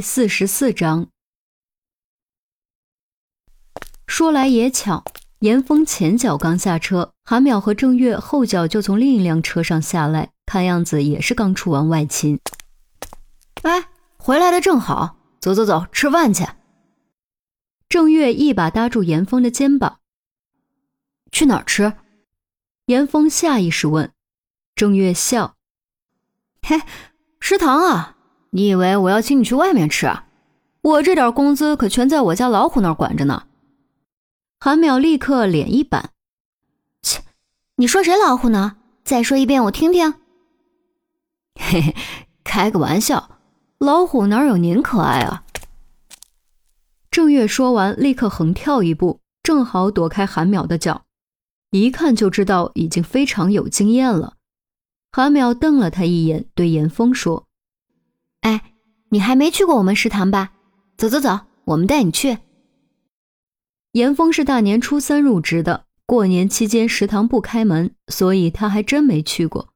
[0.00, 1.10] 第四十四章。
[4.06, 5.04] 说来也巧，
[5.40, 12.40] 严峰前脚刚下车，韩淼和郑月后脚就从另一辆车上下来，看样子也是刚出完外勤。
[13.60, 16.46] 哎，回来的正好，走走走，吃饭去。
[17.86, 20.00] 郑月一把搭住严峰的肩膀
[21.30, 21.92] ：“去哪儿吃？”
[22.88, 24.10] 严峰下意识问。
[24.74, 25.58] 郑月笑
[26.66, 26.80] ：“嘿，
[27.38, 28.16] 食堂啊。”
[28.50, 30.26] 你以为我要请你去外面吃啊？
[30.82, 33.44] 我这点工资可全在我家老虎那儿管着呢。
[34.58, 36.10] 韩淼立刻脸一板
[37.02, 37.22] ：“切，
[37.76, 38.78] 你说谁老虎呢？
[39.04, 40.14] 再说一遍我听听。”
[41.60, 41.96] 嘿嘿，
[42.44, 43.38] 开个玩笑，
[43.78, 45.44] 老虎哪有您可爱啊？
[47.10, 51.02] 郑月说完，立刻横跳一步，正好躲开韩淼的脚，
[51.70, 54.34] 一看就知道已经非常有经验了。
[55.12, 57.46] 韩淼瞪了他一眼，对严峰说。
[59.12, 60.52] 你还没去过我们食堂吧？
[60.96, 62.38] 走走走，我们带你去。
[63.92, 69.70] 严峰是大年初三入职的，过年期间食堂不开门，所以他还真没去过。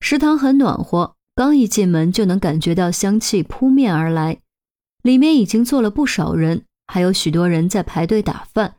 [0.00, 4.40] 食堂很暖和，刚一进门就能感觉到香气扑面而来。
[5.02, 8.76] 里面已经坐了不少人，还有许多人在排队打饭。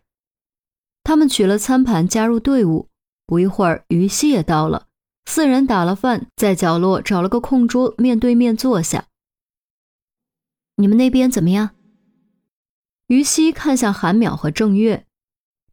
[1.03, 2.87] 他们取了餐盘加入队伍，
[3.27, 4.87] 不一会儿，于西也到了。
[5.27, 9.05] 四人打了饭，在角落找了个空桌，面对面坐下。
[10.79, 11.71] 你们那边怎么样？
[13.07, 15.05] 于西看向韩淼和郑月，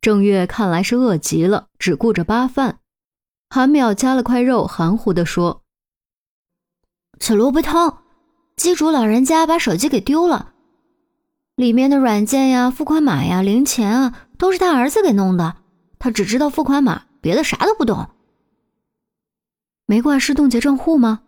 [0.01, 2.81] 郑月看来是饿极了，只顾着扒饭。
[3.49, 5.63] 韩淼夹了块肉，含糊地说
[7.21, 8.03] ：“吃萝卜汤，
[8.57, 10.55] 机主老人家把手机给丢了，
[11.55, 15.59] 里面的软件呀、付款码呀、零钱啊，都是他儿子给弄的。
[16.01, 18.11] 他只知道付款码，别的啥都不懂。”
[19.87, 21.23] 没挂失冻结账户吗？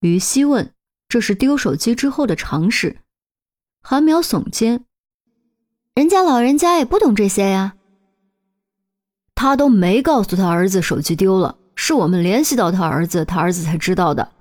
[0.00, 0.73] 于西问。
[1.14, 2.96] 这是丢手机之后的常识。
[3.82, 4.84] 韩苗耸肩
[5.94, 7.76] ：“人家老人家也不懂这些呀。
[9.36, 14.32] 他都没告诉他儿子手机丢了，是我们联系到他儿子，他儿子才知道的。”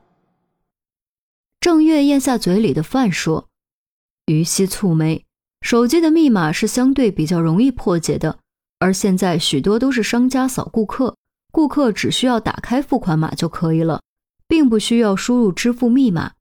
[1.62, 3.48] 郑月咽下嘴里的饭说。
[4.26, 5.24] 于西蹙眉
[5.62, 8.40] ：“手机的密码是相对比较容易破解的，
[8.80, 11.16] 而现在许多都是商家扫顾客。”
[11.54, 14.02] 顾客只需要打开付款码就可以了，
[14.48, 16.32] 并不需要输入支付密码。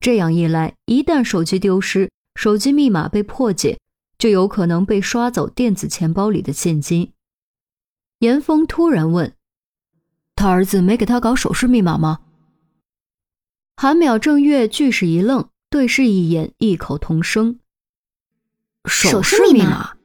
[0.00, 3.78] 这样一来，一旦手机丢失，手机密码被破解，
[4.18, 7.12] 就有可能被刷走电子钱包里的现金。
[8.20, 9.34] 严峰突然问
[10.36, 12.20] ：“他儿子没给他搞手势密码吗？”
[13.76, 17.58] 韩淼、郑月俱是一愣，对视一眼，异口同声
[18.88, 19.96] ：“手势密码。”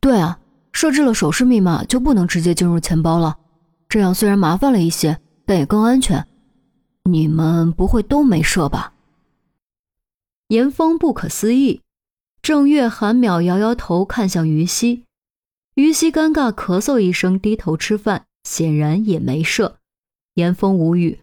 [0.00, 0.38] 对啊。
[0.74, 3.36] 设置了手势密码就不能直接进入钱包了，
[3.90, 6.26] 这样虽然麻烦了一些，但也更安全。
[7.04, 8.94] 你们不会都没设吧？
[10.48, 11.80] 严峰不可思议。
[12.40, 15.04] 郑月、韩淼摇摇头，看向于西。
[15.74, 19.78] 于西尴尬咳嗽一声，低头吃饭，显然也没设。
[20.34, 21.20] 严峰无语。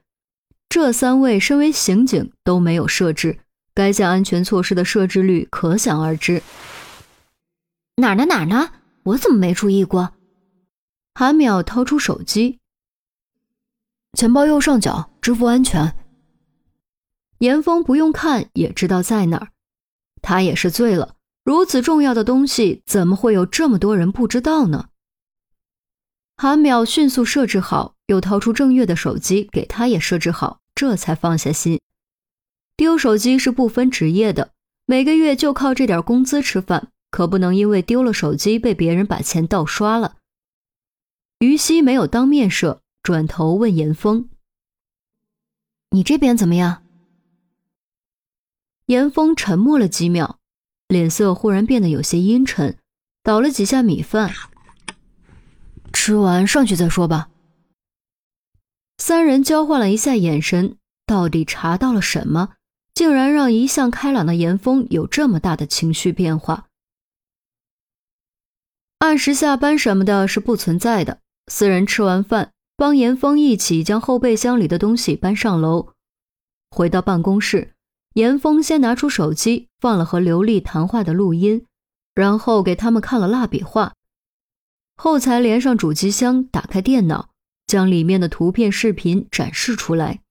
[0.68, 3.40] 这三位身为刑警都没有设置，
[3.74, 6.42] 该项安全措施的设置率可想而知。
[7.98, 8.26] 哪儿呢？
[8.26, 8.72] 哪儿呢？
[9.04, 10.14] 我怎么没注意过？
[11.16, 12.60] 韩淼掏出手机，
[14.14, 15.96] 钱包右上角，支付安全。
[17.40, 19.50] 严峰不用看也知道在哪儿，
[20.22, 21.16] 他也是醉了。
[21.44, 24.90] 如此重要的东西，怎么会有这么多人不知道呢？
[26.36, 31.80] 韩淼迅速设置好，又掏出郑月的手机给他也设置好，这才放下心。
[32.76, 34.52] 丢手机是不分职业的，
[34.86, 36.90] 每个月就靠这点工资吃饭。
[37.12, 40.18] 可不能因为丢了手机被别人把钱盗刷了。
[41.40, 44.30] 于西没有当面设，转头问严峰
[45.92, 46.84] ：“你这边怎么样？”
[48.88, 50.40] 严峰沉默了几秒，
[50.88, 52.78] 脸色忽然变得有些阴沉，
[53.24, 54.34] 倒了几下米饭
[55.94, 57.30] ：“吃完上去再说吧。”
[58.98, 62.56] 三人交换了一下眼神，到底查到了什么，
[62.94, 66.68] 竟然让一向开朗的严峰有这么大的情绪变化？
[68.98, 71.22] 按时下班什么的是不存在的。
[71.48, 75.90] 四人吃完饭，帮严峰一起将后备箱里的东西搬上楼。
[76.72, 77.74] 回到办公室，
[78.14, 81.66] 严峰先拿出手机放了和刘丽谈话的录音，
[82.16, 83.94] 然后给他们看了蜡笔画，
[84.96, 87.32] 后才连上主机箱，打开电脑，
[87.68, 90.22] 将里面的图片、视频展示出来。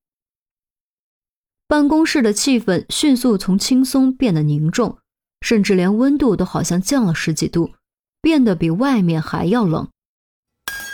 [1.67, 4.97] 办公室的气氛迅速从轻松变得凝重，
[5.43, 7.75] 甚至连温度都好像降了十几度。
[8.23, 9.89] 变得比外面还要冷。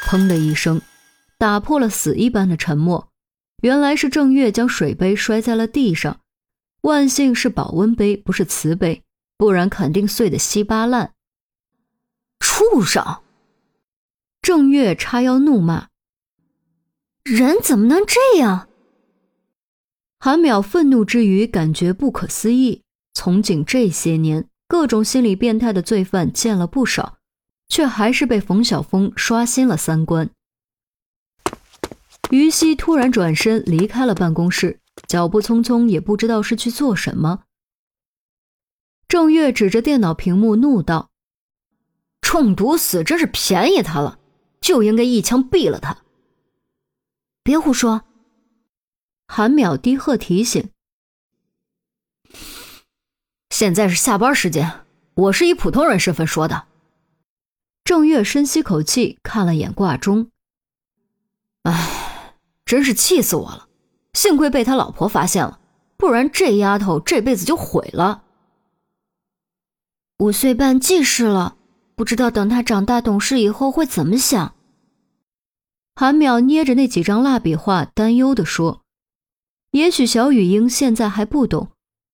[0.04, 0.82] 砰的一声，
[1.38, 3.08] 打破了死一般的沉默。
[3.62, 6.20] 原来是郑月将水杯摔在了地上，
[6.82, 9.02] 万幸是保温杯，不是瓷杯，
[9.38, 11.12] 不然肯定碎得稀巴烂。
[12.40, 13.22] 畜生！
[14.42, 15.88] 郑月叉腰怒骂
[17.24, 18.68] ：“人怎么能这样？”
[20.20, 22.82] 韩淼愤怒之余，感觉不可思议。
[23.14, 27.16] 从警这些年，各种心理变态的罪犯见了不少，
[27.68, 30.28] 却还是被冯晓峰刷新了三观。
[32.34, 37.44] 于西突然转身离开了办公室，脚步匆匆，也不知道是去做什么。
[39.06, 41.10] 郑月指着电脑屏幕怒道
[42.20, 44.18] ：“中毒死真是便宜他了，
[44.60, 45.98] 就应该一枪毙了他。”
[47.44, 48.02] 别胡说！
[49.28, 50.70] 韩淼低喝提醒
[53.50, 56.66] ：“现在是下班时间，我是以普通人身份说的。”
[57.84, 60.30] 郑月深吸口气，看了眼挂钟，
[61.62, 62.03] 唉。
[62.64, 63.68] 真是气死我了！
[64.14, 65.60] 幸亏被他老婆发现了，
[65.96, 68.22] 不然这丫头这辈子就毁了。
[70.18, 71.56] 五岁半记事了，
[71.96, 74.54] 不知道等他长大懂事以后会怎么想。
[75.96, 78.82] 韩淼捏着那几张蜡笔画，担忧地说
[79.72, 81.70] ：“也许小雨英现在还不懂，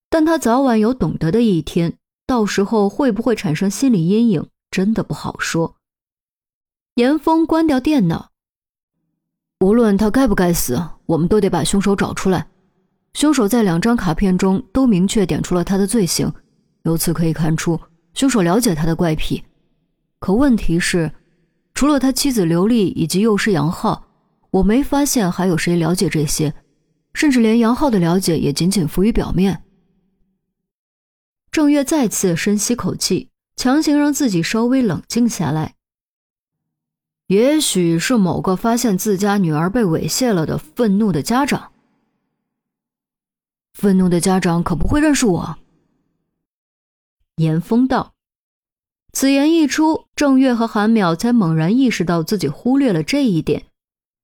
[0.09, 1.97] 但她早晚有懂得的一天。
[2.27, 5.77] 到时候会不会产生心理阴影，真的不好说。”
[6.97, 8.30] 严峰关掉电脑。
[9.61, 12.47] 无论他该不该死，我们都得把凶手找出来。
[13.13, 16.33] 凶手在两张卡片中都明确点出了他的罪行，
[16.85, 17.79] 由此可以看出，
[18.15, 19.43] 凶手了解他的怪癖。
[20.19, 21.13] 可问题是，
[21.75, 24.07] 除了他妻子刘丽以及幼师杨浩，
[24.51, 26.55] 我没发现还有谁了解这些，
[27.13, 29.63] 甚至连杨浩的了解也仅仅浮于表面。
[31.51, 35.75] 郑月再次深吸口气，强行让自己稍微冷静下来。
[37.31, 41.71] 也许是某个发现自家女儿被猥亵了的愤怒的家长。
[43.73, 45.57] 愤怒的家长可不会认识我。
[47.37, 48.15] 严峰道。
[49.13, 53.67] 此言一出，郑月和韩淼才猛然意识到自己忽略了这一点，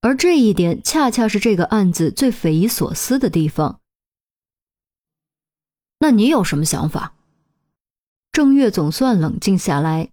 [0.01, 3.79] 而这一点恰恰是这个案子最匪夷所思的地方。
[6.01, 7.15] 那你有什么想法？
[8.33, 10.11] 郑月总算冷静下来。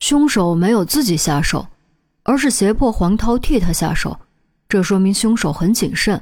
[0.00, 1.68] 凶手没有自己下手，
[2.24, 4.18] 而是胁迫黄涛替他下手，
[4.68, 6.20] 这说明凶手很谨慎。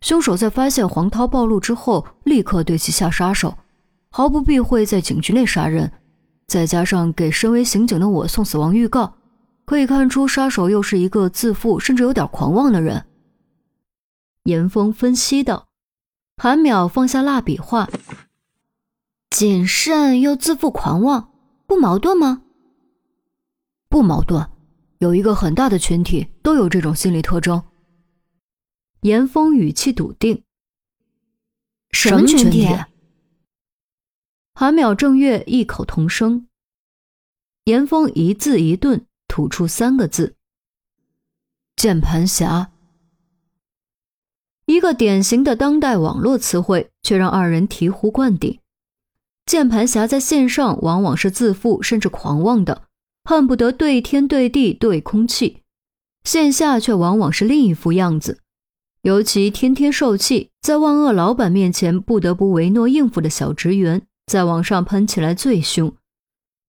[0.00, 3.58] 凶手在发现黄涛暴露之后，立刻对其下杀手，
[4.10, 5.92] 毫不避讳在警局内杀人。
[6.46, 9.14] 再加上给身为刑警的我送死亡预告，
[9.66, 13.04] 可以看出杀手又是一个自负甚至有点狂妄的人。
[14.44, 15.66] 严峰分析道。
[16.40, 17.90] 韩淼放下蜡笔画，
[19.28, 21.32] 谨慎又自负狂妄，
[21.66, 22.42] 不矛盾吗？
[23.88, 24.48] 不矛盾，
[24.98, 27.62] 有一个很大的群体都有这种心理特征。
[29.02, 30.42] 严峰语气笃定。
[31.92, 32.66] 什么群体？
[34.54, 36.46] 韩淼、郑月异口同声。
[37.64, 40.34] 严峰一字一顿吐出三个字：
[41.76, 42.72] 键盘侠。
[44.66, 48.60] 一个典型的当代网络词汇，却让二人醍醐灌顶。
[49.46, 52.87] 键盘侠在线上往往是自负甚至狂妄的。
[53.28, 55.62] 恨不得对天对地对空气，
[56.24, 58.40] 线下却往往是另一副样子。
[59.02, 65.94] 尤其天天受气，在万恶老板面前不得不唯诺应付的小职员，在网上喷起来最凶。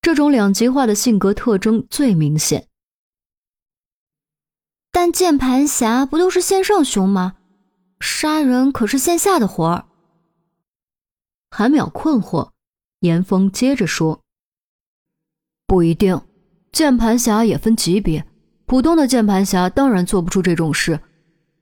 [0.01, 2.67] 这种两极化的性格特征最明显。
[4.91, 7.37] 但键盘侠不都是线上凶吗？
[8.01, 9.85] 杀人可是线下的活儿。
[11.51, 12.51] 韩淼困惑，
[12.99, 14.19] 严峰接着说
[15.65, 16.21] ：“不一定。”
[16.71, 18.25] 键盘侠也分级别，
[18.65, 20.99] 普通的键盘侠当然做不出这种事，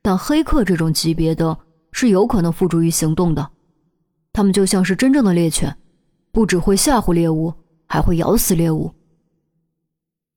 [0.02, 1.58] 但黑客这种级别的
[1.92, 3.52] 是有可能付诸于行动的。
[4.34, 5.78] 他们就像是真正的猎犬，
[6.32, 7.54] 不只会吓唬猎物，
[7.88, 8.94] 还会咬死猎物。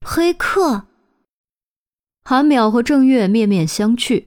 [0.05, 0.87] 黑客，
[2.23, 4.25] 韩淼和郑月面面相觑，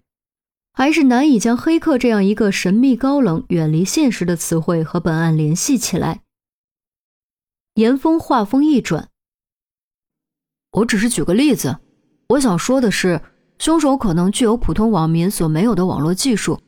[0.72, 6.20] 还是难以将黑客这样一个神秘高冷、远离现实的词汇和本案联系起来。
[7.74, 9.08] 严峰话锋一转。
[10.74, 11.76] 我只是举个例子，
[12.26, 13.20] 我想说的是，
[13.58, 16.58] 凶手可能具有普通网民所没有的网络技术，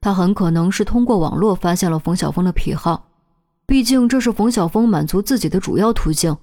[0.00, 3.10] 他很可能是通过网络发现了冯晓峰的癖好，
[3.66, 6.34] 毕竟这是冯晓峰满足自己的主要途径。